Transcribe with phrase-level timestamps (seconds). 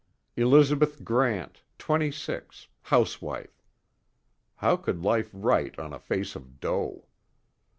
[0.35, 3.61] Elizabeth Grant, twenty six, housewife.
[4.55, 7.05] How could life write on a face of dough?